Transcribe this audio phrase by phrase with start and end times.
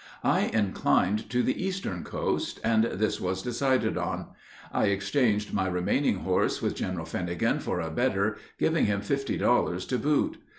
[0.23, 4.29] I inclined to the eastern coast, and this was decided on.
[4.73, 9.85] I exchanged my remaining horse with General Finnegan for a better, giving him fifty dollars
[9.85, 10.39] to boot.